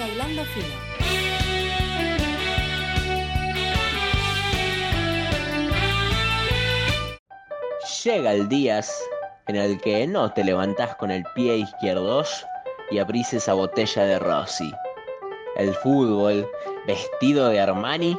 Fino. 0.00 0.66
Llega 8.04 8.32
el 8.32 8.48
día 8.48 8.80
en 9.46 9.56
el 9.56 9.78
que 9.78 10.06
no 10.06 10.32
te 10.32 10.42
levantás 10.42 10.96
con 10.96 11.10
el 11.10 11.22
pie 11.34 11.56
izquierdo 11.56 12.24
y 12.90 12.98
abrís 12.98 13.34
esa 13.34 13.52
botella 13.52 14.04
de 14.04 14.18
Rossi. 14.18 14.72
El 15.56 15.74
fútbol 15.74 16.50
vestido 16.86 17.50
de 17.50 17.60
Armani 17.60 18.18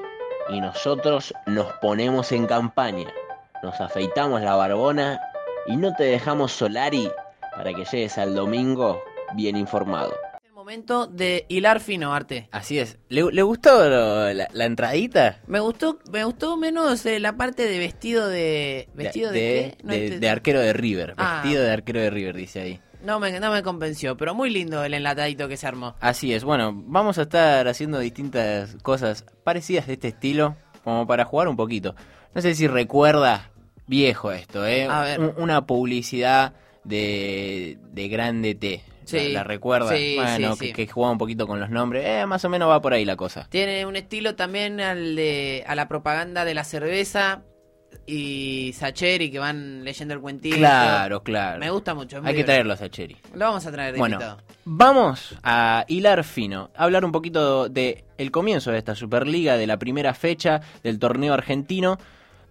y 0.49 0.61
nosotros 0.61 1.33
nos 1.47 1.65
ponemos 1.81 2.31
en 2.31 2.45
campaña. 2.45 3.11
Nos 3.63 3.81
afeitamos 3.81 4.41
la 4.41 4.53
barbona 4.53 5.19
y 5.65 5.77
no 5.77 5.95
te 5.95 6.03
dejamos 6.03 6.51
Solari 6.51 7.11
para 7.55 7.73
que 7.73 7.85
llegues 7.85 8.19
al 8.19 8.35
domingo 8.35 9.01
bien 9.33 9.55
informado. 9.55 10.30
Momento 10.71 11.05
de 11.05 11.45
hilar 11.49 11.81
fino, 11.81 12.13
Arte. 12.13 12.47
Así 12.49 12.79
es. 12.79 12.97
¿Le, 13.09 13.29
le 13.29 13.41
gustó 13.41 13.89
lo- 13.89 14.31
la, 14.31 14.47
la 14.53 14.63
entradita? 14.65 15.39
Me 15.45 15.59
gustó, 15.59 15.99
me 16.13 16.23
gustó 16.23 16.55
menos 16.55 17.05
eh, 17.05 17.19
la 17.19 17.35
parte 17.35 17.67
de 17.67 17.77
vestido 17.77 18.29
de. 18.29 18.87
¿Vestido 18.93 19.33
de, 19.33 19.75
qué? 19.77 19.83
No 19.83 20.19
de- 20.19 20.29
arquero 20.29 20.61
de 20.61 20.71
River. 20.71 21.13
Ah. 21.17 21.41
Vestido 21.43 21.61
de 21.65 21.71
arquero 21.71 21.99
de 21.99 22.09
River, 22.09 22.37
dice 22.37 22.61
ahí. 22.61 22.79
No 23.03 23.19
me, 23.19 23.37
no 23.41 23.51
me 23.51 23.63
convenció, 23.63 24.15
pero 24.15 24.33
muy 24.33 24.49
lindo 24.49 24.81
el 24.81 24.93
enlatadito 24.93 25.49
que 25.49 25.57
se 25.57 25.67
armó. 25.67 25.95
Así 25.99 26.33
es. 26.33 26.45
Bueno, 26.45 26.71
vamos 26.73 27.17
a 27.17 27.23
estar 27.23 27.67
haciendo 27.67 27.99
distintas 27.99 28.77
cosas 28.81 29.25
parecidas 29.43 29.87
de 29.87 29.93
este 29.93 30.07
estilo, 30.07 30.55
como 30.85 31.05
para 31.05 31.25
jugar 31.25 31.49
un 31.49 31.57
poquito. 31.57 31.95
No 32.33 32.41
sé 32.41 32.55
si 32.55 32.67
recuerda 32.67 33.51
viejo 33.87 34.31
esto, 34.31 34.65
¿eh? 34.65 34.87
A 34.89 35.01
ver. 35.01 35.19
Un- 35.19 35.33
una 35.35 35.65
publicidad 35.67 36.53
de, 36.85 37.77
de 37.91 38.07
Grande 38.07 38.55
T. 38.55 38.81
Sí. 39.11 39.29
¿La, 39.29 39.39
la 39.39 39.43
recuerda? 39.43 39.95
Sí, 39.95 40.15
bueno, 40.15 40.55
sí, 40.55 40.73
que, 40.73 40.87
jugaba 40.87 41.11
un 41.11 41.17
poquito 41.17 41.47
con 41.47 41.59
los 41.59 41.69
nombres. 41.69 42.03
Eh, 42.05 42.25
más 42.25 42.43
o 42.45 42.49
menos 42.49 42.69
va 42.69 42.81
por 42.81 42.93
ahí 42.93 43.05
la 43.05 43.15
cosa. 43.15 43.47
Tiene 43.49 43.85
un 43.85 43.95
estilo 43.95 44.35
también 44.35 44.81
al 44.81 45.15
de, 45.15 45.63
a 45.67 45.75
la 45.75 45.87
propaganda 45.87 46.45
de 46.45 46.53
la 46.53 46.63
cerveza 46.63 47.43
y 48.05 48.73
Sacheri 48.73 49.31
que 49.31 49.39
van 49.39 49.83
leyendo 49.83 50.13
el 50.13 50.21
cuentito. 50.21 50.57
Claro, 50.57 51.23
claro. 51.23 51.59
Me 51.59 51.69
gusta 51.69 51.93
mucho. 51.93 52.21
Hay 52.23 52.35
que 52.35 52.43
traerlos 52.43 52.81
a 52.81 52.89
Cheri. 52.89 53.17
Lo 53.33 53.45
vamos 53.45 53.65
a 53.65 53.71
traer 53.71 53.93
de 53.93 53.99
Bueno, 53.99 54.15
invitado. 54.15 54.41
vamos 54.65 55.37
a 55.43 55.85
hilar 55.87 56.23
fino, 56.23 56.71
a 56.75 56.83
hablar 56.83 57.05
un 57.05 57.11
poquito 57.11 57.69
de 57.69 58.03
el 58.17 58.31
comienzo 58.31 58.71
de 58.71 58.77
esta 58.77 58.95
Superliga, 58.95 59.57
de 59.57 59.67
la 59.67 59.77
primera 59.77 60.13
fecha 60.13 60.61
del 60.83 60.99
torneo 60.99 61.33
argentino. 61.33 61.97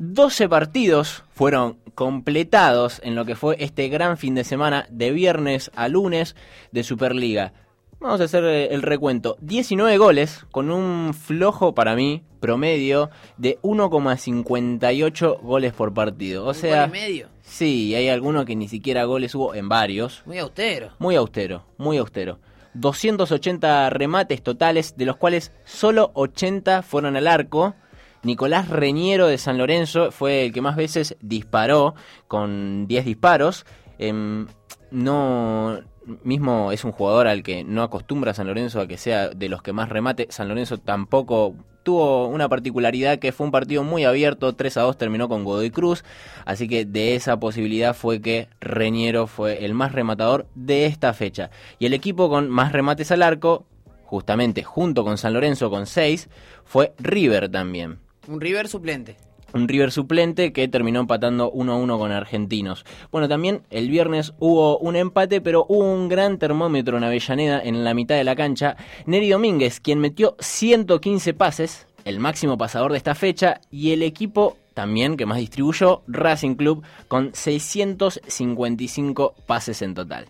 12 0.02 0.48
partidos 0.48 1.24
fueron 1.30 1.76
completados 1.94 3.02
en 3.04 3.14
lo 3.14 3.26
que 3.26 3.36
fue 3.36 3.56
este 3.60 3.88
gran 3.90 4.16
fin 4.16 4.34
de 4.34 4.44
semana 4.44 4.86
de 4.88 5.10
viernes 5.10 5.70
a 5.76 5.88
lunes 5.88 6.36
de 6.72 6.84
Superliga. 6.84 7.52
Vamos 8.00 8.18
a 8.22 8.24
hacer 8.24 8.42
eh, 8.44 8.68
el 8.72 8.80
recuento. 8.80 9.36
19 9.42 9.98
goles 9.98 10.46
con 10.52 10.70
un 10.70 11.12
flojo 11.12 11.74
para 11.74 11.94
mí 11.96 12.22
promedio 12.40 13.10
de 13.36 13.58
1,58 13.60 15.42
goles 15.42 15.74
por 15.74 15.92
partido. 15.92 16.46
O 16.46 16.48
Un 16.48 16.54
sea, 16.54 16.86
gol 16.86 16.96
y 16.96 17.00
medio. 17.00 17.28
sí, 17.42 17.94
hay 17.94 18.08
algunos 18.08 18.46
que 18.46 18.56
ni 18.56 18.68
siquiera 18.68 19.04
goles 19.04 19.34
hubo 19.34 19.54
en 19.54 19.68
varios. 19.68 20.22
Muy 20.24 20.38
austero. 20.38 20.92
Muy 20.98 21.14
austero, 21.16 21.66
muy 21.76 21.98
austero. 21.98 22.38
280 22.72 23.90
remates 23.90 24.42
totales, 24.42 24.96
de 24.96 25.04
los 25.04 25.18
cuales 25.18 25.52
solo 25.66 26.10
80 26.14 26.80
fueron 26.80 27.16
al 27.16 27.26
arco. 27.26 27.74
Nicolás 28.22 28.68
Reñero 28.68 29.26
de 29.26 29.38
San 29.38 29.58
Lorenzo 29.58 30.10
fue 30.10 30.46
el 30.46 30.52
que 30.52 30.60
más 30.60 30.76
veces 30.76 31.16
disparó, 31.20 31.94
con 32.28 32.86
10 32.86 33.04
disparos. 33.04 33.64
Em, 33.98 34.46
no, 34.90 35.80
mismo 36.24 36.72
es 36.72 36.84
un 36.84 36.92
jugador 36.92 37.26
al 37.26 37.42
que 37.42 37.64
no 37.64 37.82
acostumbra 37.82 38.34
San 38.34 38.46
Lorenzo 38.46 38.80
a 38.80 38.86
que 38.86 38.98
sea 38.98 39.28
de 39.28 39.48
los 39.48 39.62
que 39.62 39.72
más 39.72 39.88
remate. 39.88 40.26
San 40.30 40.48
Lorenzo 40.48 40.78
tampoco 40.78 41.54
tuvo 41.82 42.28
una 42.28 42.48
particularidad 42.48 43.18
que 43.18 43.32
fue 43.32 43.46
un 43.46 43.52
partido 43.52 43.84
muy 43.84 44.04
abierto, 44.04 44.54
3 44.54 44.76
a 44.76 44.82
2 44.82 44.98
terminó 44.98 45.28
con 45.28 45.44
Godoy 45.44 45.70
Cruz, 45.70 46.04
así 46.44 46.68
que 46.68 46.84
de 46.84 47.14
esa 47.14 47.40
posibilidad 47.40 47.94
fue 47.94 48.20
que 48.20 48.48
Reñero 48.60 49.26
fue 49.26 49.64
el 49.64 49.74
más 49.74 49.92
rematador 49.92 50.46
de 50.54 50.86
esta 50.86 51.12
fecha. 51.14 51.50
Y 51.78 51.86
el 51.86 51.94
equipo 51.94 52.28
con 52.28 52.50
más 52.50 52.72
remates 52.72 53.10
al 53.12 53.22
arco, 53.22 53.64
justamente 54.04 54.62
junto 54.62 55.04
con 55.04 55.16
San 55.16 55.32
Lorenzo 55.32 55.70
con 55.70 55.86
6, 55.86 56.28
fue 56.64 56.92
River 56.98 57.48
también. 57.48 58.09
Un 58.28 58.40
River 58.40 58.68
suplente. 58.68 59.16
Un 59.52 59.66
River 59.66 59.90
suplente 59.90 60.52
que 60.52 60.68
terminó 60.68 61.00
empatando 61.00 61.50
1 61.50 61.72
a 61.72 61.76
1 61.76 61.98
con 61.98 62.12
Argentinos. 62.12 62.84
Bueno, 63.10 63.28
también 63.28 63.62
el 63.70 63.90
viernes 63.90 64.32
hubo 64.38 64.78
un 64.78 64.94
empate, 64.94 65.40
pero 65.40 65.66
hubo 65.68 65.92
un 65.92 66.08
gran 66.08 66.38
termómetro 66.38 66.98
en 66.98 67.04
Avellaneda 67.04 67.60
en 67.60 67.82
la 67.82 67.94
mitad 67.94 68.14
de 68.14 68.24
la 68.24 68.36
cancha. 68.36 68.76
Neri 69.06 69.30
Domínguez, 69.30 69.80
quien 69.80 69.98
metió 69.98 70.36
115 70.38 71.34
pases, 71.34 71.88
el 72.04 72.20
máximo 72.20 72.56
pasador 72.56 72.92
de 72.92 72.98
esta 72.98 73.16
fecha, 73.16 73.60
y 73.70 73.90
el 73.90 74.02
equipo 74.02 74.56
también 74.74 75.16
que 75.16 75.26
más 75.26 75.38
distribuyó, 75.38 76.02
Racing 76.06 76.54
Club, 76.54 76.84
con 77.08 77.34
655 77.34 79.34
pases 79.46 79.82
en 79.82 79.94
total. 79.94 80.26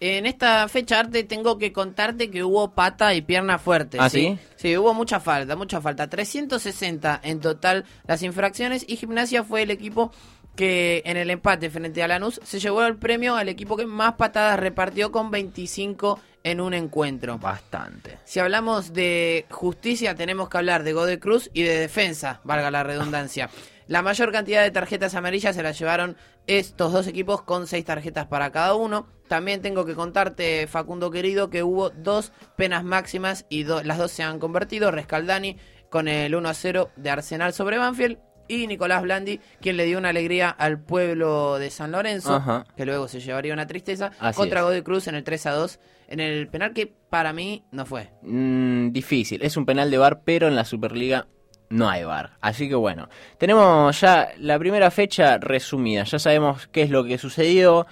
En 0.00 0.26
esta 0.26 0.68
fecha, 0.68 1.00
Arte, 1.00 1.24
tengo 1.24 1.58
que 1.58 1.72
contarte 1.72 2.30
que 2.30 2.44
hubo 2.44 2.70
pata 2.72 3.14
y 3.14 3.22
pierna 3.22 3.58
fuerte. 3.58 3.98
¿Ah, 4.00 4.08
¿sí? 4.08 4.38
sí? 4.38 4.38
Sí, 4.56 4.76
hubo 4.76 4.94
mucha 4.94 5.18
falta, 5.18 5.56
mucha 5.56 5.80
falta. 5.80 6.08
360 6.08 7.20
en 7.24 7.40
total 7.40 7.84
las 8.06 8.22
infracciones 8.22 8.84
y 8.86 8.96
Gimnasia 8.96 9.42
fue 9.42 9.62
el 9.62 9.70
equipo 9.72 10.12
que 10.54 11.02
en 11.04 11.16
el 11.16 11.30
empate 11.30 11.70
frente 11.70 12.02
a 12.02 12.08
Lanús 12.08 12.40
se 12.44 12.58
llevó 12.58 12.84
el 12.84 12.96
premio 12.96 13.36
al 13.36 13.48
equipo 13.48 13.76
que 13.76 13.86
más 13.86 14.14
patadas 14.14 14.58
repartió 14.58 15.12
con 15.12 15.30
25 15.30 16.20
en 16.42 16.60
un 16.60 16.74
encuentro. 16.74 17.38
Bastante. 17.38 18.18
Si 18.24 18.40
hablamos 18.40 18.92
de 18.92 19.46
justicia, 19.50 20.14
tenemos 20.14 20.48
que 20.48 20.58
hablar 20.58 20.82
de 20.82 20.92
Godoy 20.92 21.18
Cruz 21.18 21.50
y 21.52 21.62
de 21.62 21.78
defensa, 21.78 22.40
valga 22.44 22.70
la 22.70 22.82
redundancia. 22.82 23.50
La 23.86 24.02
mayor 24.02 24.32
cantidad 24.32 24.62
de 24.62 24.70
tarjetas 24.70 25.14
amarillas 25.14 25.56
se 25.56 25.62
las 25.62 25.78
llevaron 25.78 26.16
estos 26.48 26.92
dos 26.92 27.06
equipos 27.06 27.42
con 27.42 27.66
seis 27.68 27.84
tarjetas 27.84 28.26
para 28.26 28.50
cada 28.50 28.74
uno. 28.74 29.06
También 29.28 29.62
tengo 29.62 29.84
que 29.84 29.94
contarte, 29.94 30.66
Facundo 30.66 31.10
querido, 31.10 31.50
que 31.50 31.62
hubo 31.62 31.90
dos 31.90 32.32
penas 32.56 32.82
máximas 32.82 33.46
y 33.48 33.62
do- 33.62 33.82
las 33.84 33.98
dos 33.98 34.10
se 34.10 34.22
han 34.24 34.38
convertido. 34.40 34.90
Rescaldani 34.90 35.56
con 35.90 36.08
el 36.08 36.34
1 36.34 36.48
a 36.48 36.54
0 36.54 36.90
de 36.96 37.10
Arsenal 37.10 37.52
sobre 37.52 37.78
Banfield. 37.78 38.18
Y 38.50 38.66
Nicolás 38.66 39.02
Blandi, 39.02 39.40
quien 39.60 39.76
le 39.76 39.84
dio 39.84 39.98
una 39.98 40.08
alegría 40.08 40.48
al 40.48 40.80
pueblo 40.82 41.58
de 41.58 41.68
San 41.68 41.92
Lorenzo, 41.92 42.34
Ajá. 42.36 42.64
que 42.78 42.86
luego 42.86 43.06
se 43.06 43.20
llevaría 43.20 43.52
una 43.52 43.66
tristeza, 43.66 44.12
Así 44.18 44.38
contra 44.38 44.60
es. 44.60 44.64
Godoy 44.64 44.80
Cruz 44.82 45.06
en 45.06 45.16
el 45.16 45.22
3 45.22 45.44
a 45.44 45.50
2, 45.52 45.78
en 46.08 46.20
el 46.20 46.48
penal 46.48 46.72
que 46.72 46.86
para 46.86 47.34
mí 47.34 47.66
no 47.72 47.84
fue. 47.84 48.10
Mm, 48.22 48.90
difícil. 48.92 49.42
Es 49.42 49.58
un 49.58 49.66
penal 49.66 49.90
de 49.90 49.98
bar, 49.98 50.22
pero 50.24 50.48
en 50.48 50.56
la 50.56 50.64
Superliga 50.64 51.28
no 51.70 51.88
hay 51.88 52.04
bar. 52.04 52.30
Así 52.40 52.68
que 52.68 52.74
bueno, 52.74 53.08
tenemos 53.38 54.00
ya 54.00 54.30
la 54.38 54.58
primera 54.58 54.90
fecha 54.90 55.38
resumida. 55.38 56.04
Ya 56.04 56.18
sabemos 56.18 56.66
qué 56.68 56.82
es 56.82 56.90
lo 56.90 57.04
que 57.04 57.18
sucedió. 57.18 57.86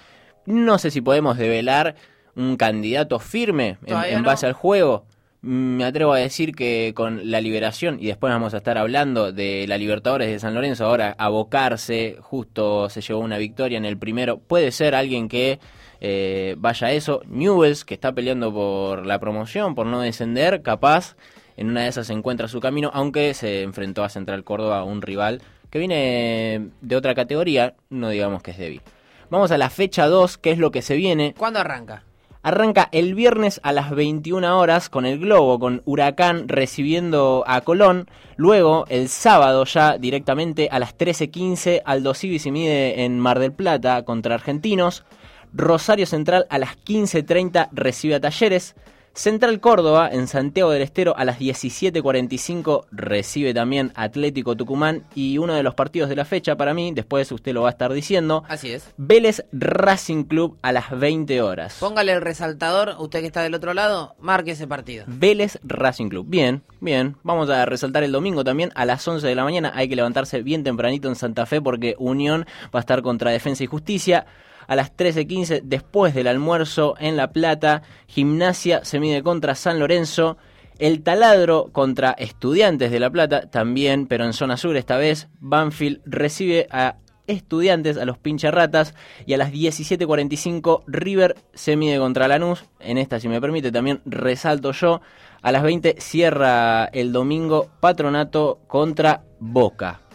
No 0.47 0.79
sé 0.79 0.91
si 0.91 1.01
podemos 1.01 1.39
develar 1.39 1.95
un 2.35 2.57
candidato 2.57 3.19
firme 3.19 3.79
en, 3.87 3.97
en 4.05 4.23
no. 4.23 4.27
base 4.29 4.47
al 4.47 4.53
juego. 4.53 5.05
Me 5.43 5.85
atrevo 5.85 6.13
a 6.13 6.19
decir 6.19 6.55
que 6.55 6.93
con 6.97 7.31
la 7.31 7.41
liberación, 7.41 7.99
y 8.01 8.07
después 8.07 8.33
vamos 8.33 8.55
a 8.55 8.57
estar 8.57 8.79
hablando 8.79 9.33
de 9.33 9.67
la 9.69 9.79
Libertadores 9.79 10.29
de 10.29 10.41
San 10.41 10.55
Lorenzo, 10.55 10.87
ahora 10.87 11.15
abocarse, 11.19 12.17
justo 12.21 12.89
se 12.91 13.01
llevó 13.01 13.21
una 13.21 13.39
victoria 13.39 13.79
en 13.79 13.85
el 13.85 13.97
primero, 13.97 14.39
puede 14.39 14.73
ser 14.73 14.95
alguien 14.95 15.29
que 15.29 15.61
eh, 16.01 16.57
vaya 16.59 16.89
a 16.89 16.93
eso. 16.93 17.23
Newells, 17.27 17.85
que 17.85 17.95
está 17.95 18.13
peleando 18.13 18.53
por 18.53 19.07
la 19.07 19.21
promoción, 19.21 19.75
por 19.75 19.87
no 19.87 20.01
descender, 20.01 20.63
capaz 20.63 21.17
en 21.57 21.71
una 21.71 21.83
de 21.83 21.89
esas 21.89 22.11
encuentra 22.11 22.49
su 22.49 22.61
camino, 22.61 22.91
aunque 22.93 23.35
se 23.35 23.63
enfrentó 23.63 24.05
a 24.05 24.09
Central 24.09 24.45
Córdoba, 24.45 24.85
un 24.85 25.03
rival 25.03 25.43
que 25.71 25.79
viene 25.79 26.71
de 26.81 26.97
otra 26.97 27.15
categoría, 27.15 27.75
no 27.91 28.09
digamos 28.11 28.43
que 28.43 28.53
es 28.53 28.59
débil. 28.59 28.83
Vamos 29.31 29.51
a 29.51 29.59
la 29.59 29.71
fecha 29.71 30.07
2, 30.07 30.39
que 30.39 30.53
es 30.53 30.59
lo 30.59 30.71
que 30.71 30.83
se 30.83 30.95
viene. 30.95 31.35
¿Cuándo 31.37 31.59
arranca? 31.59 32.05
Arranca 32.43 32.89
el 32.93 33.17
viernes 33.17 33.59
a 33.65 33.73
las 33.73 33.91
21 33.91 34.57
horas 34.57 34.89
con 34.89 35.05
el 35.05 35.19
Globo, 35.19 35.59
con 35.59 35.83
Huracán 35.85 36.49
recibiendo 36.49 37.43
a 37.45 37.61
Colón. 37.63 38.09
Luego, 38.37 38.85
el 38.89 39.09
sábado 39.09 39.65
ya 39.65 39.99
directamente 39.99 40.69
a 40.71 40.79
las 40.79 40.97
13.15, 40.97 41.83
Aldo 41.85 42.15
Civi 42.15 42.39
se 42.39 42.53
mide 42.53 43.03
en 43.03 43.19
Mar 43.19 43.41
del 43.41 43.53
Plata 43.53 44.05
contra 44.05 44.37
Argentinos. 44.37 45.05
Rosario 45.53 46.07
Central 46.07 46.47
a 46.49 46.59
las 46.59 46.79
15.30 46.85 47.71
recibe 47.73 48.15
a 48.15 48.21
Talleres. 48.21 48.77
Central 49.17 49.61
Córdoba 49.61 50.11
en 50.13 50.29
Santiago 50.29 50.71
del 50.71 50.83
Estero 50.83 51.17
a 51.17 51.25
las 51.25 51.39
17.45 51.39 52.85
recibe 52.93 53.55
también 53.55 53.91
Atlético 53.95 54.57
Tucumán. 54.57 55.05
Y 55.15 55.39
uno 55.39 55.55
de 55.55 55.63
los 55.63 55.75
partidos 55.75 56.11
de 56.11 56.17
la 56.17 56.27
fecha 56.27 56.57
para 56.57 56.75
mí, 56.75 56.93
después 56.93 57.33
usted 57.33 57.55
lo 57.55 57.63
va 57.63 57.69
a 57.69 57.73
estar 57.73 57.91
diciendo, 57.95 58.45
Así 58.47 58.73
es. 58.73 58.93
Vélez 58.99 59.47
Racing 59.53 60.25
Club 60.25 60.59
a 60.61 60.71
las 60.71 60.91
20 60.91 61.41
horas. 61.41 61.79
Póngale 61.81 62.13
el 62.13 62.21
resaltador, 62.21 62.95
usted 62.99 63.21
que 63.21 63.27
está 63.27 63.41
del 63.41 63.55
otro 63.55 63.73
lado, 63.73 64.15
marque 64.21 64.51
ese 64.51 64.67
partido. 64.67 65.07
Vélez 65.09 65.59
Racing 65.65 66.11
Club. 66.11 66.27
Bien, 66.29 66.63
bien. 66.81 67.17
Vamos 67.23 67.49
a 67.49 67.65
resaltar 67.65 68.05
el 68.05 68.13
domingo 68.13 68.45
también 68.45 68.71
a 68.75 68.85
las 68.85 69.09
11 69.09 69.27
de 69.27 69.35
la 69.35 69.45
mañana. 69.45 69.73
Hay 69.75 69.89
que 69.89 69.97
levantarse 69.97 70.43
bien 70.43 70.63
tempranito 70.63 71.09
en 71.09 71.17
Santa 71.17 71.47
Fe 71.47 71.63
porque 71.63 71.97
Unión 71.99 72.45
va 72.67 72.81
a 72.81 72.81
estar 72.81 73.01
contra 73.01 73.31
Defensa 73.31 73.65
y 73.65 73.67
Justicia. 73.67 74.27
A 74.67 74.77
las 74.77 74.97
13.15, 74.97 75.63
después 75.65 76.15
del 76.15 76.27
almuerzo 76.27 76.95
en 76.99 77.17
La 77.17 77.33
Plata, 77.33 77.83
Gimnasia 78.07 78.85
se 78.85 79.01
mide 79.01 79.23
contra 79.23 79.55
San 79.55 79.79
Lorenzo. 79.79 80.37
El 80.79 81.03
taladro 81.03 81.71
contra 81.73 82.11
Estudiantes 82.13 82.91
de 82.91 83.01
La 83.01 83.11
Plata, 83.11 83.49
también, 83.51 84.07
pero 84.07 84.25
en 84.25 84.33
zona 84.33 84.57
sur 84.57 84.77
esta 84.77 84.97
vez. 84.99 85.29
Banfield 85.41 86.03
recibe 86.05 86.67
a 86.71 86.97
Estudiantes, 87.27 87.97
a 87.97 88.05
los 88.05 88.19
pincharratas. 88.19 88.95
Y 89.27 89.35
a 89.35 89.39
las 89.39 89.53
17.45, 89.53 90.83
River 90.87 91.37
se 91.55 91.77
mide 91.77 91.99
contra 91.99 92.29
Lanús. 92.29 92.65
En 92.79 92.99
esta, 92.99 93.21
si 93.21 93.29
me 93.29 93.41
permite, 93.41 93.73
también 93.73 94.01
resalto 94.05 94.73
yo. 94.73 95.01
A 95.43 95.53
las 95.53 95.63
20 95.63 95.97
cierra 95.99 96.87
el 96.87 97.13
domingo 97.13 97.69
Patronato 97.81 98.61
contra 98.67 99.25
Boca. 99.39 100.06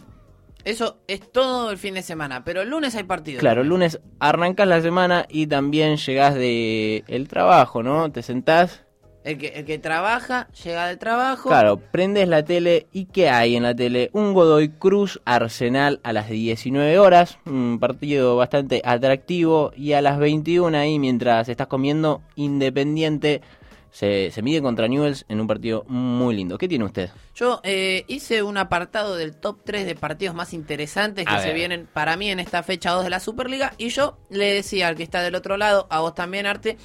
Eso 0.63 0.99
es 1.07 1.31
todo 1.31 1.71
el 1.71 1.77
fin 1.77 1.95
de 1.95 2.01
semana, 2.01 2.43
pero 2.43 2.61
el 2.61 2.69
lunes 2.69 2.95
hay 2.95 3.03
partido. 3.03 3.39
Claro, 3.39 3.61
el 3.61 3.67
lunes 3.67 3.99
arrancas 4.19 4.67
la 4.67 4.81
semana 4.81 5.25
y 5.29 5.47
también 5.47 5.97
llegás 5.97 6.35
de 6.35 7.03
el 7.07 7.27
trabajo, 7.27 7.83
¿no? 7.83 8.11
Te 8.11 8.21
sentás. 8.21 8.83
El 9.23 9.37
que, 9.37 9.49
el 9.49 9.65
que 9.65 9.77
trabaja, 9.77 10.47
llega 10.63 10.87
del 10.87 10.97
trabajo. 10.97 11.49
Claro, 11.49 11.77
prendes 11.77 12.27
la 12.27 12.43
tele 12.43 12.87
y 12.91 13.05
¿qué 13.05 13.29
hay 13.29 13.55
en 13.55 13.61
la 13.63 13.75
tele? 13.75 14.09
Un 14.13 14.33
Godoy 14.33 14.69
Cruz 14.69 15.21
Arsenal 15.25 15.99
a 16.03 16.11
las 16.11 16.27
19 16.27 16.97
horas, 16.97 17.37
un 17.45 17.77
partido 17.79 18.35
bastante 18.35 18.81
atractivo 18.83 19.73
y 19.75 19.93
a 19.93 20.01
las 20.01 20.17
21 20.17 20.75
ahí 20.75 20.97
mientras 20.97 21.49
estás 21.49 21.67
comiendo 21.67 22.21
Independiente 22.35 23.41
se, 23.91 24.31
se 24.31 24.41
mide 24.41 24.61
contra 24.61 24.87
Newells 24.87 25.25
en 25.27 25.41
un 25.41 25.47
partido 25.47 25.83
muy 25.87 26.35
lindo. 26.35 26.57
¿Qué 26.57 26.67
tiene 26.67 26.85
usted? 26.85 27.09
Yo 27.35 27.59
eh, 27.63 28.05
hice 28.07 28.41
un 28.41 28.57
apartado 28.57 29.15
del 29.15 29.35
top 29.35 29.59
3 29.63 29.85
de 29.85 29.95
partidos 29.95 30.33
más 30.33 30.53
interesantes 30.53 31.25
que 31.25 31.39
se 31.39 31.53
vienen 31.53 31.87
para 31.91 32.15
mí 32.15 32.29
en 32.29 32.39
esta 32.39 32.63
fecha 32.63 32.91
2 32.91 33.03
de 33.03 33.09
la 33.09 33.19
Superliga. 33.19 33.73
Y 33.77 33.89
yo 33.89 34.17
le 34.29 34.53
decía 34.53 34.87
al 34.87 34.95
que 34.95 35.03
está 35.03 35.21
del 35.21 35.35
otro 35.35 35.57
lado, 35.57 35.87
a 35.89 35.99
vos 35.99 36.15
también, 36.15 36.45
Arte, 36.45 36.77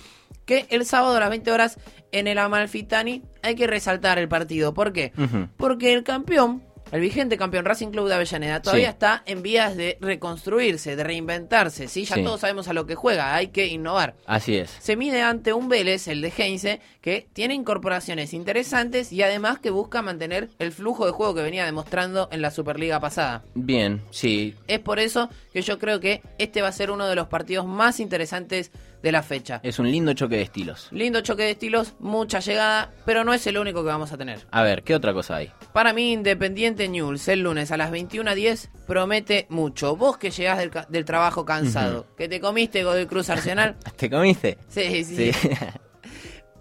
que 0.44 0.67
el 0.70 0.85
sábado 0.85 1.17
a 1.17 1.20
las 1.20 1.31
20 1.31 1.50
horas 1.53 1.79
en 2.12 2.26
el 2.26 2.38
Amalfitani 2.38 3.23
hay 3.43 3.55
que 3.55 3.67
resaltar 3.67 4.19
el 4.19 4.29
partido. 4.29 4.75
¿Por 4.75 4.93
qué? 4.93 5.12
Porque 5.56 5.93
el 5.93 6.02
campeón, 6.02 6.62
el 6.93 7.00
vigente 7.00 7.37
campeón 7.37 7.65
Racing 7.65 7.88
Club 7.88 8.09
de 8.09 8.15
Avellaneda, 8.15 8.62
todavía 8.62 8.87
Sí. 8.88 8.91
está 8.93 9.23
en 9.27 9.43
vías 9.43 9.77
de 9.77 9.99
reconstruirse, 10.00 10.97
de 10.97 11.05
reinventarse. 11.05 11.88
¿sí? 11.88 12.05
Ya 12.05 12.15
Sí. 12.17 12.23
todos 12.23 12.41
sabemos 12.41 12.69
a 12.69 12.73
lo 12.73 12.87
que 12.87 12.94
juega, 12.94 13.35
hay 13.35 13.49
que 13.49 13.67
innovar 13.67 14.15
Así 14.27 14.56
es. 14.56 14.71
se 14.81 14.97
mide 14.97 15.23
ante 15.23 15.53
un 15.53 15.69
Vélez, 15.69 16.09
el 16.09 16.21
de 16.21 16.33
Heinze, 16.37 16.81
que 17.00 17.27
tiene 17.33 17.55
incorporaciones 17.55 18.33
interesantes 18.35 19.12
y 19.12 19.23
además 19.23 19.59
que 19.59 19.71
busca 19.71 20.03
mantener 20.03 20.49
el 20.59 20.73
flujo 20.73 21.06
de 21.06 21.12
juego 21.12 21.35
que 21.35 21.43
venía 21.43 21.65
demostrando 21.65 22.29
en 22.33 22.43
la 22.43 22.50
Superliga 22.50 23.00
pasada. 23.00 23.44
Bien, 23.55 24.03
sí. 24.11 24.55
Es 24.67 24.79
por 24.81 24.99
eso 24.99 25.29
que 25.53 25.62
yo 25.62 25.79
creo 25.79 26.00
que 26.00 26.23
este 26.38 26.62
va 26.62 26.69
a 26.69 26.73
ser 26.73 26.91
uno 26.91 27.06
de 27.06 27.15
los 27.17 27.29
partidos 27.29 27.67
más 27.67 28.00
interesantes 28.00 28.71
de 29.03 29.13
la 29.13 29.23
fecha. 29.23 29.61
Es 29.63 29.79
un 29.79 29.91
lindo 29.91 30.13
choque 30.15 30.37
de 30.37 30.43
estilos. 30.43 30.89
Lindo 30.91 31.21
choque 31.21 31.45
de 31.45 31.51
estilos, 31.51 31.95
mucha 31.99 32.41
llegada, 32.41 32.93
pero 33.05 33.25
no 33.25 33.33
es 33.35 33.47
el 33.47 33.59
único 33.59 33.83
que 33.83 33.89
vamos 33.89 34.13
a 34.13 34.19
tener. 34.19 34.41
A 34.51 34.63
ver, 34.63 34.83
¿qué 34.83 34.95
otra 34.95 35.13
cosa 35.13 35.37
hay? 35.37 35.53
Para 35.73 35.93
mí, 35.93 36.13
Independiente 36.13 36.89
News 36.89 37.29
el 37.29 37.41
lunes 37.41 37.71
a 37.71 37.77
las 37.77 37.91
21.10 37.91 38.69
promete 38.87 39.47
mucho. 39.49 39.97
Vos 39.97 40.17
que 40.19 40.31
llegás 40.31 40.59
del, 40.59 40.71
del 40.89 41.05
trabajo 41.05 41.45
cansado, 41.45 42.07
que 42.17 42.29
te 42.29 42.41
comiste 42.41 42.85
Godoy 42.85 43.07
Cruz 43.07 43.31
Arsenal. 43.31 43.77
¿Te 43.97 44.11
comiste? 44.11 44.59
sí, 44.69 45.05
sí. 45.05 45.33
Sí. 45.33 45.49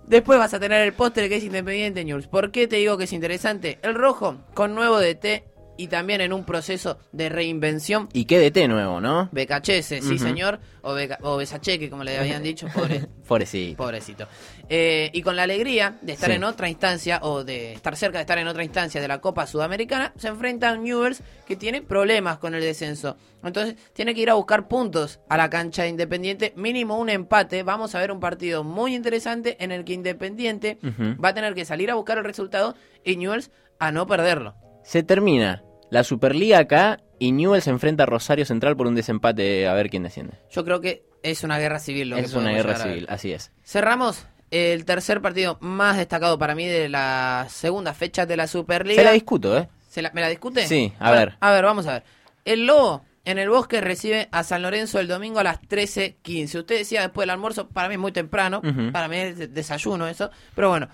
Después 0.07 0.37
vas 0.37 0.53
a 0.53 0.59
tener 0.59 0.81
el 0.81 0.93
póster 0.93 1.27
que 1.29 1.37
es 1.37 1.43
Independiente 1.43 2.05
News. 2.05 2.27
¿Por 2.27 2.51
qué 2.51 2.67
te 2.67 2.75
digo 2.75 2.95
que 2.95 3.05
es 3.05 3.13
interesante? 3.13 3.79
El 3.81 3.95
rojo 3.95 4.37
con 4.53 4.75
nuevo 4.75 4.99
DT 4.99 5.43
y 5.77 5.87
también 5.87 6.21
en 6.21 6.33
un 6.33 6.43
proceso 6.45 6.97
de 7.11 7.29
reinvención. 7.29 8.09
y 8.13 8.25
qué 8.25 8.39
de 8.39 8.51
té 8.51 8.67
nuevo, 8.67 9.01
¿no? 9.01 9.29
Becachese, 9.31 10.01
sí 10.01 10.17
señor, 10.19 10.59
o, 10.81 10.93
Beca- 10.93 11.17
o 11.21 11.37
Besacheque, 11.37 11.89
como 11.89 12.03
le 12.03 12.17
habían 12.19 12.43
dicho, 12.43 12.67
pobre, 12.73 13.07
Pobrecito. 13.27 13.77
pobrecito. 13.77 14.27
Eh, 14.69 15.09
y 15.13 15.21
con 15.21 15.35
la 15.35 15.43
alegría 15.43 15.97
de 16.01 16.13
estar 16.13 16.29
Sí. 16.29 16.35
en 16.37 16.43
otra 16.43 16.69
instancia, 16.69 17.19
o 17.21 17.43
de 17.43 17.73
estar 17.73 17.95
cerca 17.95 18.17
de 18.17 18.21
estar 18.21 18.37
en 18.37 18.47
otra 18.47 18.63
instancia 18.63 18.99
de 19.01 19.07
la 19.07 19.19
Copa 19.21 19.45
Sudamericana, 19.47 20.13
se 20.17 20.27
enfrenta 20.27 20.69
a 20.69 20.75
Newell's 20.77 21.21
que 21.47 21.55
tiene 21.55 21.81
problemas 21.81 22.37
con 22.39 22.55
el 22.55 22.61
descenso. 22.61 23.17
Entonces 23.43 23.75
tiene 23.93 24.15
que 24.15 24.21
ir 24.21 24.29
a 24.29 24.33
buscar 24.35 24.67
puntos 24.67 25.19
a 25.29 25.37
la 25.37 25.49
cancha 25.49 25.83
de 25.83 25.89
Independiente, 25.89 26.53
mínimo 26.55 26.97
un 26.97 27.09
empate. 27.09 27.61
Vamos 27.63 27.93
a 27.93 27.99
ver 27.99 28.11
un 28.11 28.19
partido 28.19 28.63
muy 28.63 28.95
interesante 28.95 29.55
en 29.63 29.71
el 29.71 29.85
que 29.85 29.93
Independiente 29.93 30.79
va 31.23 31.29
a 31.29 31.33
tener 31.33 31.53
que 31.53 31.65
salir 31.65 31.91
a 31.91 31.95
buscar 31.95 32.17
el 32.17 32.23
resultado 32.23 32.75
y 33.03 33.17
Newell's 33.17 33.51
a 33.77 33.91
no 33.91 34.07
perderlo. 34.07 34.55
Se 34.83 35.03
termina 35.03 35.63
la 35.89 36.03
Superliga 36.03 36.59
acá 36.59 36.99
y 37.19 37.31
Newell 37.31 37.61
se 37.61 37.69
enfrenta 37.69 38.03
a 38.03 38.05
Rosario 38.05 38.45
Central 38.45 38.75
por 38.75 38.87
un 38.87 38.95
desempate 38.95 39.67
a 39.67 39.73
ver 39.73 39.89
quién 39.89 40.03
desciende. 40.03 40.33
Yo 40.51 40.63
creo 40.65 40.81
que 40.81 41.03
es 41.23 41.43
una 41.43 41.57
guerra 41.59 41.79
civil 41.79 42.09
lo 42.09 42.15
que 42.17 42.23
Es 42.23 42.33
una 42.33 42.51
guerra 42.51 42.75
civil, 42.77 43.05
así 43.09 43.31
es. 43.31 43.51
Cerramos 43.63 44.27
el 44.51 44.85
tercer 44.85 45.21
partido 45.21 45.57
más 45.61 45.97
destacado 45.97 46.37
para 46.37 46.55
mí 46.55 46.65
de 46.67 46.87
la 46.89 47.47
segunda 47.49 47.93
fecha 47.93 48.25
de 48.25 48.37
la 48.37 48.47
Superliga. 48.47 49.01
Se 49.01 49.05
la 49.05 49.11
discuto, 49.11 49.57
¿eh? 49.57 49.67
¿Se 49.89 50.01
la- 50.01 50.11
¿Me 50.13 50.21
la 50.21 50.29
discute? 50.29 50.67
Sí, 50.67 50.93
a 50.99 51.09
Bueno, 51.09 51.25
ver. 51.25 51.37
A 51.39 51.51
ver, 51.51 51.63
vamos 51.65 51.87
a 51.87 51.93
ver. 51.93 52.03
El 52.43 52.65
Lobo 52.67 53.03
en 53.23 53.39
el 53.39 53.49
Bosque 53.49 53.81
recibe 53.81 54.27
a 54.31 54.43
San 54.43 54.61
Lorenzo 54.61 54.99
el 54.99 55.07
domingo 55.07 55.39
a 55.39 55.43
las 55.43 55.59
13.15. 55.61 56.59
Usted 56.59 56.77
decía 56.77 57.01
después 57.01 57.23
del 57.23 57.31
almuerzo, 57.31 57.69
para 57.69 57.87
mí 57.87 57.95
es 57.95 57.99
muy 57.99 58.11
temprano, 58.11 58.61
para 58.91 59.07
mí 59.07 59.17
es 59.17 59.37
de- 59.37 59.47
desayuno 59.47 60.07
eso, 60.07 60.29
pero 60.53 60.69
bueno, 60.69 60.89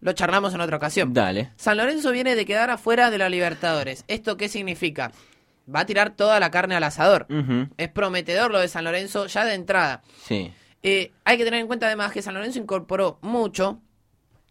lo 0.00 0.12
charlamos 0.12 0.54
en 0.54 0.60
otra 0.60 0.76
ocasión. 0.76 1.12
Dale. 1.12 1.52
San 1.56 1.76
Lorenzo 1.76 2.10
viene 2.12 2.34
de 2.34 2.44
quedar 2.44 2.70
afuera 2.70 3.10
de 3.10 3.18
la 3.18 3.28
Libertadores. 3.28 4.04
¿Esto 4.08 4.36
qué 4.36 4.48
significa? 4.48 5.12
Va 5.74 5.80
a 5.80 5.86
tirar 5.86 6.10
toda 6.10 6.38
la 6.38 6.50
carne 6.50 6.76
al 6.76 6.84
asador. 6.84 7.26
Es 7.76 7.88
prometedor 7.88 8.50
lo 8.52 8.58
de 8.60 8.68
San 8.68 8.84
Lorenzo 8.84 9.26
ya 9.26 9.44
de 9.44 9.54
entrada. 9.54 10.02
Sí. 10.22 10.52
Eh, 10.82 11.10
hay 11.24 11.36
que 11.38 11.44
tener 11.44 11.60
en 11.60 11.66
cuenta 11.66 11.86
además 11.86 12.12
que 12.12 12.22
San 12.22 12.34
Lorenzo 12.34 12.58
incorporó 12.60 13.18
mucho 13.22 13.80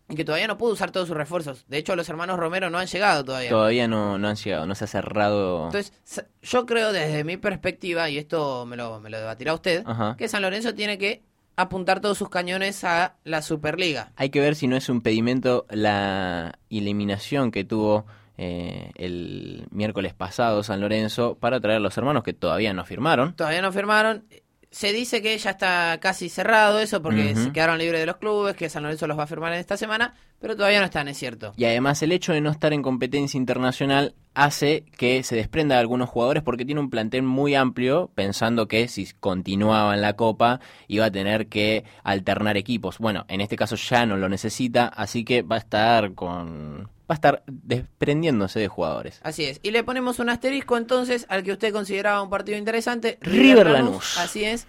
y 0.10 0.16
que 0.16 0.26
todavía 0.26 0.48
no 0.48 0.58
pudo 0.58 0.74
usar 0.74 0.92
todos 0.92 1.08
sus 1.08 1.16
refuerzos. 1.16 1.66
De 1.68 1.78
hecho, 1.78 1.96
los 1.96 2.10
hermanos 2.10 2.38
Romero 2.38 2.70
no 2.70 2.78
han 2.78 2.88
llegado 2.88 3.24
todavía. 3.24 3.50
Todavía 3.50 3.88
no, 3.88 4.18
no 4.18 4.28
han 4.28 4.36
llegado, 4.36 4.66
no 4.66 4.76
se 4.76 4.84
ha 4.84 4.88
cerrado. 4.88 5.66
Entonces, 5.68 5.94
yo 6.42 6.66
creo 6.66 6.92
desde 6.92 7.24
mi 7.24 7.38
perspectiva, 7.38 8.10
y 8.10 8.18
esto 8.18 8.66
me 8.66 8.76
lo, 8.76 9.00
me 9.00 9.10
lo 9.10 9.18
debatirá 9.18 9.54
usted, 9.54 9.84
Ajá. 9.86 10.16
que 10.18 10.28
San 10.28 10.42
Lorenzo 10.42 10.76
tiene 10.76 10.98
que 10.98 11.24
apuntar 11.56 12.02
todos 12.02 12.18
sus 12.18 12.30
cañones 12.30 12.84
a 12.84 13.16
la 13.24 13.42
Superliga. 13.42 14.12
Hay 14.16 14.30
que 14.30 14.40
ver 14.40 14.56
si 14.56 14.68
no 14.68 14.76
es 14.76 14.90
un 14.90 15.02
pedimento 15.02 15.66
la 15.70 16.60
eliminación 16.70 17.52
que 17.52 17.64
tuvo 17.64 18.06
eh, 18.38 18.92
el 18.96 19.66
miércoles 19.72 20.14
pasado 20.14 20.62
San 20.64 20.82
Lorenzo 20.82 21.38
para 21.40 21.60
traer 21.62 21.78
a 21.78 21.80
los 21.80 21.98
hermanos 21.98 22.24
que 22.24 22.34
todavía 22.34 22.74
no 22.74 22.86
firmaron. 22.86 23.36
Todavía 23.36 23.62
no 23.62 23.72
firmaron. 23.72 24.26
Se 24.72 24.92
dice 24.92 25.22
que 25.22 25.38
ya 25.38 25.52
está 25.52 25.98
casi 26.02 26.28
cerrado 26.28 26.80
eso 26.80 27.02
porque 27.02 27.34
se 27.34 27.54
quedaron 27.54 27.78
libres 27.78 28.02
de 28.02 28.06
los 28.06 28.18
clubes, 28.18 28.58
que 28.58 28.70
San 28.70 28.84
Lorenzo 28.84 29.08
los 29.08 29.18
va 29.18 29.24
a 29.24 29.28
firmar 29.28 29.54
en 29.54 29.60
esta 29.60 29.78
semana, 29.78 30.16
pero 30.40 30.56
todavía 30.56 30.80
no 30.80 30.86
están, 30.86 31.08
es 31.08 31.18
cierto. 31.18 31.54
Y 31.58 31.66
además 31.66 32.02
el 32.04 32.12
hecho 32.12 32.34
de 32.34 32.42
no 32.42 32.52
estar 32.52 32.74
en 32.74 32.82
competencia 32.82 33.38
internacional 33.38 34.16
hace 34.34 34.84
que 34.98 35.24
se 35.24 35.36
desprenda 35.36 35.76
de 35.76 35.82
algunos 35.82 36.10
jugadores 36.10 36.44
porque 36.44 36.66
tiene 36.66 36.82
un 36.82 36.90
plantel 36.90 37.24
muy 37.24 37.56
amplio, 37.56 38.12
pensando 38.14 38.68
que 38.68 38.88
si 38.88 39.08
continuaba 39.20 39.96
en 39.96 40.02
la 40.02 40.16
Copa 40.16 40.60
iba 40.88 41.06
a 41.06 41.12
tener 41.12 41.48
que 41.48 41.86
alternar 42.04 42.58
equipos. 42.58 43.00
Bueno, 43.00 43.26
en 43.30 43.42
este 43.42 43.56
caso 43.56 43.76
ya 43.76 44.06
no 44.06 44.18
lo 44.18 44.30
necesita, 44.30 44.88
así 44.88 45.24
que 45.24 45.42
va 45.42 45.56
a 45.56 45.60
estar 45.60 46.14
con 46.14 46.90
va 47.10 47.14
a 47.14 47.16
estar 47.16 47.44
desprendiéndose 47.48 48.60
de 48.60 48.68
jugadores. 48.68 49.20
Así 49.24 49.46
es. 49.46 49.60
Y 49.64 49.72
le 49.72 49.84
ponemos 49.84 50.20
un 50.20 50.30
asterisco 50.30 50.76
entonces 50.76 51.26
al 51.30 51.44
que 51.44 51.52
usted 51.52 51.72
consideraba 51.72 52.22
un 52.22 52.30
partido 52.30 52.58
interesante. 52.58 53.20
River 53.22 53.68
Lanús. 53.68 54.18
Así 54.18 54.44
es. 54.44 54.68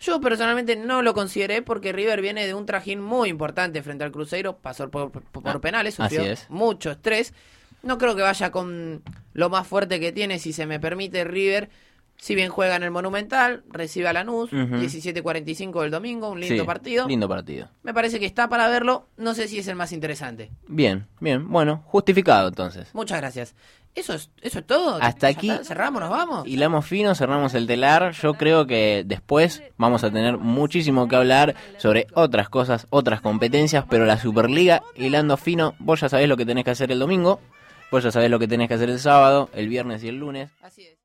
Yo 0.00 0.20
personalmente 0.20 0.76
no 0.76 1.02
lo 1.02 1.12
consideré 1.14 1.60
porque 1.62 1.92
River 1.92 2.20
viene 2.22 2.46
de 2.46 2.54
un 2.54 2.66
trajín 2.66 3.00
muy 3.00 3.28
importante 3.28 3.82
frente 3.82 4.04
al 4.04 4.12
Cruzeiro, 4.12 4.56
pasó 4.58 4.88
por, 4.90 5.10
por- 5.10 5.22
por 5.24 5.48
Ah, 5.48 5.58
penales, 5.60 5.94
sufrió 5.96 6.20
así 6.22 6.30
es. 6.30 6.46
mucho 6.48 6.90
estrés. 6.92 7.34
No 7.82 7.98
creo 7.98 8.14
que 8.16 8.22
vaya 8.22 8.50
con 8.50 9.02
lo 9.34 9.50
más 9.50 9.66
fuerte 9.66 9.98
que 10.00 10.12
tiene, 10.12 10.38
si 10.38 10.52
se 10.52 10.66
me 10.66 10.78
permite, 10.80 11.24
River. 11.24 11.68
Si 12.20 12.34
bien 12.34 12.50
juega 12.50 12.74
en 12.76 12.82
el 12.82 12.90
Monumental, 12.90 13.62
recibe 13.70 14.08
a 14.08 14.12
Lanús, 14.12 14.52
Ujú. 14.52 14.74
17.45 14.76 15.82
del 15.82 15.90
domingo, 15.92 16.30
un 16.30 16.40
lindo 16.40 16.62
Sí, 16.62 16.66
partido. 16.66 17.06
Lindo 17.06 17.28
partido. 17.28 17.68
Me 17.84 17.94
parece 17.94 18.18
que 18.18 18.26
está 18.26 18.48
para 18.48 18.68
verlo, 18.68 19.06
no 19.16 19.34
sé 19.34 19.46
si 19.48 19.58
es 19.60 19.68
el 19.68 19.76
más 19.76 19.92
interesante. 19.92 20.50
Bien, 20.66 21.06
bien. 21.20 21.48
Bueno, 21.48 21.82
justificado 21.86 22.48
entonces. 22.48 22.92
Muchas 22.92 23.18
gracias. 23.20 23.54
¿Eso 23.94 24.14
es, 24.14 24.30
eso 24.42 24.58
es 24.58 24.66
todo? 24.66 24.98
Hasta 25.00 25.30
¿Ya 25.30 25.38
aquí. 25.38 25.50
está? 25.50 25.64
¿Cerramos? 25.64 26.00
¿Nos 26.00 26.10
vamos? 26.10 26.46
Hilamos 26.46 26.86
fino, 26.86 27.14
cerramos 27.14 27.54
el 27.54 27.66
telar. 27.66 28.12
Yo 28.12 28.34
creo 28.34 28.66
que 28.66 29.02
después 29.06 29.62
vamos 29.76 30.04
a 30.04 30.10
tener 30.10 30.38
muchísimo 30.38 31.08
que 31.08 31.16
hablar 31.16 31.54
sobre 31.78 32.06
otras 32.14 32.48
cosas, 32.48 32.86
otras 32.90 33.20
competencias, 33.20 33.84
pero 33.88 34.04
la 34.06 34.18
Superliga, 34.18 34.82
hilando 34.96 35.36
fino, 35.36 35.74
vos 35.78 36.00
ya 36.00 36.08
sabés 36.08 36.28
lo 36.28 36.36
que 36.36 36.44
tenés 36.46 36.64
que 36.64 36.72
hacer 36.72 36.92
el 36.92 36.98
domingo, 36.98 37.40
vos 37.90 38.02
ya 38.04 38.10
sabés 38.10 38.28
lo 38.30 38.38
que 38.38 38.46
tenés 38.48 38.68
que 38.68 38.74
hacer 38.74 38.90
el 38.90 38.98
sábado, 38.98 39.48
el 39.54 39.68
viernes 39.68 40.02
y 40.04 40.08
el 40.08 40.16
lunes. 40.16 40.50
Así 40.62 40.82
es. 40.82 40.98